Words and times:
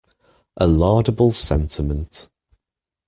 A 0.57 0.65
laudable 0.65 1.31
sentiment. 1.31 2.27